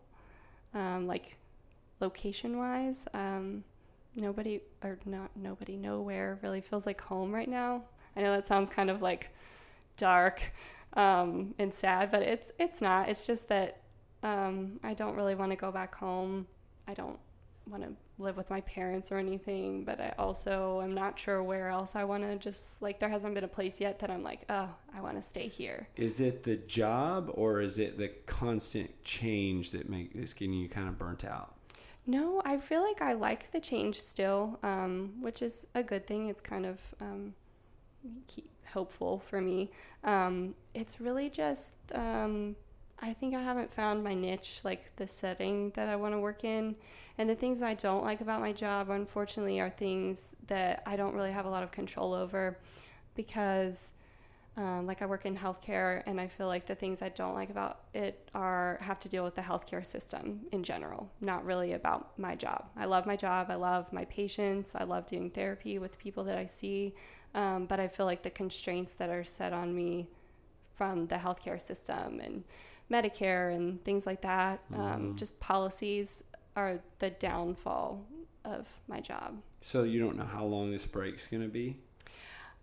[0.76, 1.38] um, like
[2.00, 3.08] location wise.
[3.15, 3.63] Um,
[4.15, 7.84] nobody or not nobody nowhere really feels like home right now
[8.15, 9.30] i know that sounds kind of like
[9.95, 10.52] dark
[10.93, 13.82] um, and sad but it's it's not it's just that
[14.24, 16.46] um, i don't really want to go back home
[16.88, 17.20] i don't
[17.70, 21.68] want to live with my parents or anything but i also am not sure where
[21.68, 24.42] else i want to just like there hasn't been a place yet that i'm like
[24.50, 29.04] oh i want to stay here is it the job or is it the constant
[29.04, 31.58] change that make is getting you kind of burnt out
[32.10, 36.30] no, I feel like I like the change still, um, which is a good thing.
[36.30, 37.34] It's kind of um,
[38.72, 39.72] hopeful for me.
[40.06, 42.56] Um, it's really just, um,
[43.00, 46.44] I think I haven't found my niche, like the setting that I want to work
[46.44, 46.76] in.
[47.18, 51.14] And the things I don't like about my job, unfortunately, are things that I don't
[51.14, 52.58] really have a lot of control over
[53.16, 53.94] because
[54.58, 57.52] um, like I work in healthcare, and I feel like the things I don't like
[57.52, 62.18] about it are have to deal with the healthcare system in general, not really about
[62.18, 62.66] my job.
[62.76, 63.52] I love my job.
[63.52, 64.74] I love my patients.
[64.74, 66.96] I love doing therapy with the people that I see,
[67.36, 70.08] um, but I feel like the constraints that are set on me
[70.78, 72.44] from the healthcare system and
[72.90, 75.16] Medicare and things like that, um, mm-hmm.
[75.16, 76.24] just policies,
[76.56, 78.06] are the downfall
[78.46, 79.42] of my job.
[79.62, 81.78] So you don't know how long this break's going to be?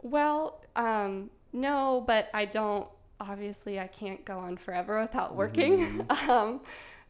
[0.02, 2.88] Well, um, no, but I don't.
[3.20, 6.00] Obviously, I can't go on forever without working.
[6.00, 6.30] Mm-hmm.
[6.30, 6.60] um,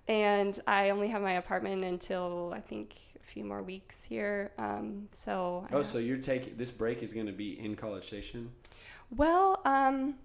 [0.06, 4.52] and I only have my apartment until I think a few more weeks here.
[4.58, 5.66] Um, so.
[5.72, 8.52] Oh, so you're taking this break is going to be in College Station?
[9.10, 10.16] Well, um,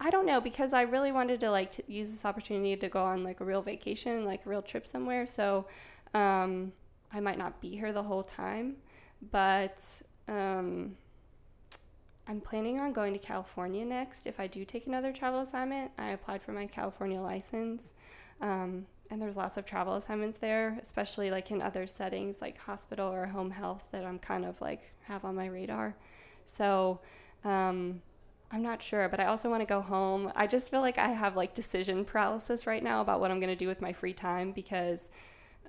[0.00, 3.04] I don't know because I really wanted to like to use this opportunity to go
[3.04, 5.26] on like a real vacation, like a real trip somewhere.
[5.26, 5.66] So
[6.14, 6.72] um,
[7.12, 8.76] I might not be here the whole time,
[9.32, 10.96] but um,
[12.28, 14.26] I'm planning on going to California next.
[14.26, 17.92] If I do take another travel assignment, I applied for my California license.
[18.40, 23.10] Um, and there's lots of travel assignments there, especially like in other settings like hospital
[23.12, 25.96] or home health that I'm kind of like have on my radar.
[26.44, 27.00] So
[27.44, 28.02] um,
[28.50, 30.32] I'm not sure, but I also want to go home.
[30.34, 33.50] I just feel like I have like decision paralysis right now about what I'm going
[33.50, 35.10] to do with my free time because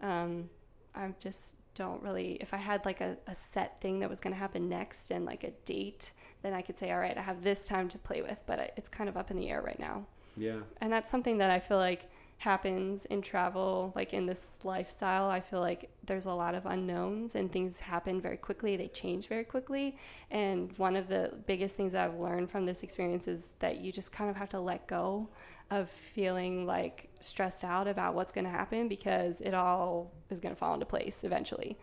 [0.01, 0.49] um,
[0.95, 2.37] I just don't really.
[2.39, 5.25] If I had like a, a set thing that was going to happen next and
[5.25, 8.21] like a date, then I could say, all right, I have this time to play
[8.21, 10.05] with, but it's kind of up in the air right now.
[10.39, 10.59] Yeah.
[10.81, 12.09] And that's something that I feel like
[12.39, 15.29] happens in travel, like in this lifestyle.
[15.29, 19.27] I feel like there's a lot of unknowns and things happen very quickly, they change
[19.27, 19.97] very quickly.
[20.31, 23.91] And one of the biggest things that I've learned from this experience is that you
[23.91, 25.27] just kind of have to let go
[25.69, 30.55] of feeling like stressed out about what's going to happen because it all is going
[30.55, 31.77] to fall into place eventually.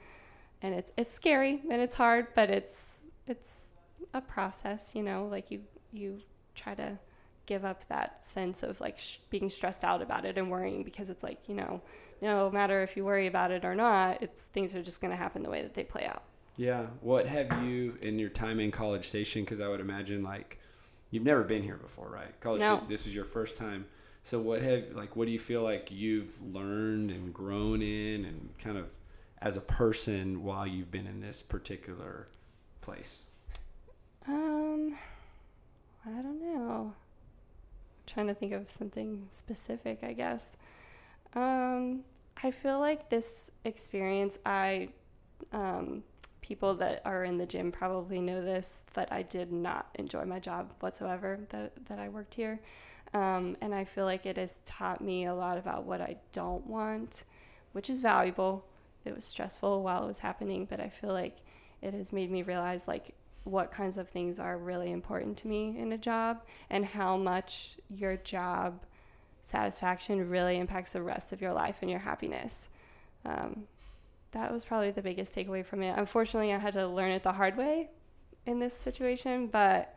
[0.63, 3.69] And it's it's scary and it's hard, but it's it's
[4.15, 5.61] a process, you know, like you
[5.93, 6.21] you
[6.55, 6.99] try to
[7.47, 11.11] give up that sense of like sh- being stressed out about it and worrying because
[11.11, 11.81] it's like you know
[12.21, 15.17] no matter if you worry about it or not it's things are just going to
[15.17, 16.23] happen the way that they play out.
[16.57, 16.87] Yeah.
[17.01, 20.59] What have you in your time in college station because i would imagine like
[21.11, 22.39] you've never been here before right?
[22.41, 22.83] College no.
[22.89, 23.87] this is your first time.
[24.23, 28.51] So what have like what do you feel like you've learned and grown in and
[28.59, 28.93] kind of
[29.41, 32.29] as a person while you've been in this particular
[32.81, 33.25] place?
[34.27, 34.97] Um
[36.07, 36.95] i don't know
[38.07, 40.57] trying to think of something specific, I guess.
[41.35, 42.05] Um,
[42.43, 44.91] I feel like this experience, I,
[45.53, 46.03] um,
[46.41, 50.39] people that are in the gym probably know this, that I did not enjoy my
[50.39, 52.61] job whatsoever that, that I worked here.
[53.15, 56.67] Um, and I feel like it has taught me a lot about what I don't
[56.67, 57.25] want,
[57.73, 58.65] which is valuable.
[59.05, 61.39] It was stressful while it was happening, but I feel like
[61.83, 63.15] it has made me realize like
[63.47, 67.77] what kinds of things are really important to me in a job and how much
[67.89, 68.81] your job
[69.43, 72.69] satisfaction really impacts the rest of your life and your happiness.
[73.25, 73.69] Um,
[74.33, 75.97] that was probably the biggest takeaway from it.
[75.97, 77.89] Unfortunately, I had to learn it the hard way
[78.47, 79.97] in this situation, but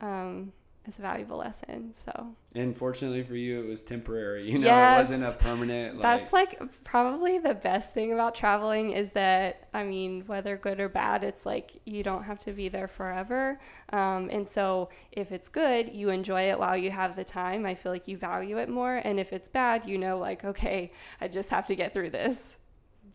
[0.00, 0.52] um,
[0.86, 1.94] it's a valuable lesson.
[1.94, 4.50] So, and fortunately for you, it was temporary.
[4.50, 5.94] You know, yes, it wasn't a permanent.
[5.94, 10.80] Like, that's like probably the best thing about traveling is that I mean, whether good
[10.80, 13.58] or bad, it's like you don't have to be there forever.
[13.92, 17.64] Um, and so, if it's good, you enjoy it while you have the time.
[17.64, 18.96] I feel like you value it more.
[18.96, 22.58] And if it's bad, you know, like okay, I just have to get through this.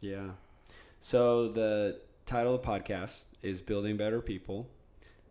[0.02, 0.32] Yeah.
[0.98, 4.70] So the title of the podcast is "Building Better People."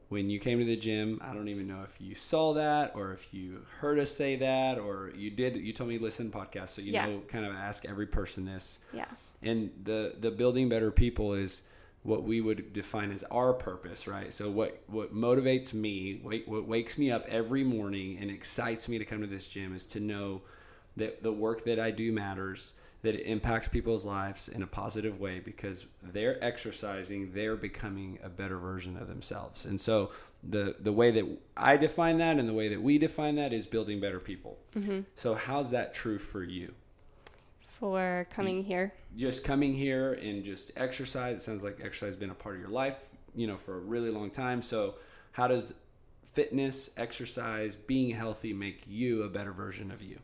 [0.08, 3.12] When you came to the gym, I don't even know if you saw that or
[3.12, 5.56] if you heard us say that or you did.
[5.56, 7.06] You told me listen podcast, so you yeah.
[7.06, 8.80] know, kind of ask every person this.
[8.92, 9.04] Yeah.
[9.42, 11.62] And the the building better people is
[12.02, 14.32] what we would define as our purpose, right?
[14.32, 19.04] So what what motivates me, what wakes me up every morning and excites me to
[19.04, 20.40] come to this gym is to know
[20.96, 25.20] that the work that I do matters that it impacts people's lives in a positive
[25.20, 29.64] way because they're exercising, they're becoming a better version of themselves.
[29.64, 30.10] And so
[30.42, 31.24] the the way that
[31.56, 34.58] I define that and the way that we define that is building better people.
[34.74, 35.00] Mm-hmm.
[35.14, 36.74] So how's that true for you?
[37.60, 41.38] For coming here, just coming here and just exercise.
[41.38, 43.80] It sounds like exercise has been a part of your life, you know, for a
[43.80, 44.62] really long time.
[44.62, 44.96] So
[45.32, 45.74] how does
[46.32, 50.18] fitness, exercise, being healthy make you a better version of you?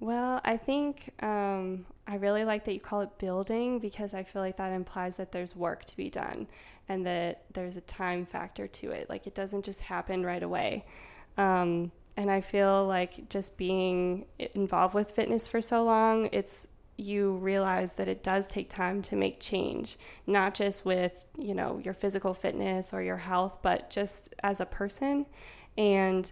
[0.00, 4.42] Well, I think um, I really like that you call it building because I feel
[4.42, 6.46] like that implies that there's work to be done
[6.88, 9.08] and that there's a time factor to it.
[9.08, 10.84] Like it doesn't just happen right away.
[11.38, 17.32] Um, and I feel like just being involved with fitness for so long, it's you
[17.32, 21.94] realize that it does take time to make change, not just with, you know, your
[21.94, 25.26] physical fitness or your health, but just as a person.
[25.76, 26.30] And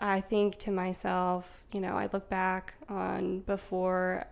[0.00, 4.26] I think to myself, you know, I look back on before,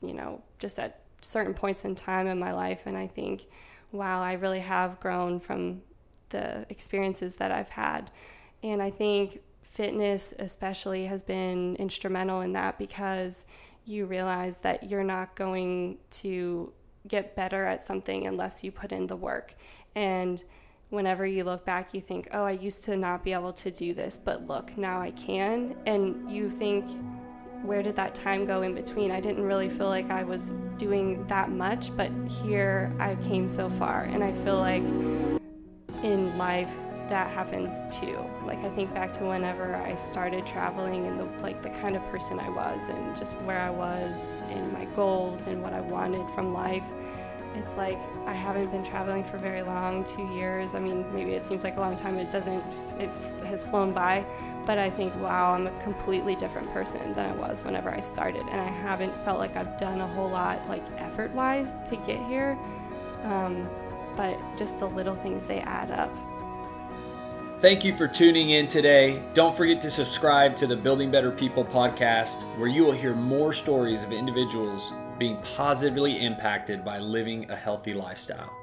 [0.00, 3.46] you know, just at certain points in time in my life, and I think,
[3.92, 5.82] wow, I really have grown from
[6.30, 8.10] the experiences that I've had.
[8.62, 13.46] And I think fitness, especially, has been instrumental in that because
[13.84, 16.72] you realize that you're not going to
[17.08, 19.54] get better at something unless you put in the work.
[19.94, 20.42] And
[20.92, 23.94] whenever you look back, you think, oh, I used to not be able to do
[23.94, 25.74] this, but look, now I can.
[25.86, 26.84] And you think,
[27.62, 29.10] where did that time go in between?
[29.10, 32.10] I didn't really feel like I was doing that much, but
[32.44, 34.02] here I came so far.
[34.02, 34.84] And I feel like
[36.02, 36.74] in life,
[37.08, 38.18] that happens too.
[38.44, 42.04] Like I think back to whenever I started traveling and the like the kind of
[42.06, 44.14] person I was and just where I was
[44.50, 46.86] and my goals and what I wanted from life
[47.54, 50.74] it's like I haven't been traveling for very long, two years.
[50.74, 52.18] I mean, maybe it seems like a long time.
[52.18, 52.62] It doesn't.
[52.98, 53.10] It
[53.44, 54.24] has flown by,
[54.64, 58.42] but I think, wow, I'm a completely different person than I was whenever I started,
[58.50, 62.58] and I haven't felt like I've done a whole lot, like effort-wise, to get here.
[63.24, 63.68] Um,
[64.16, 66.10] but just the little things they add up.
[67.60, 69.22] Thank you for tuning in today.
[69.34, 73.52] Don't forget to subscribe to the Building Better People podcast, where you will hear more
[73.52, 74.92] stories of individuals
[75.22, 78.61] being positively impacted by living a healthy lifestyle.